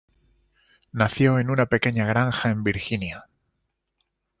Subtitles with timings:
[0.93, 3.29] Nació en una pequeña granja en Virginia.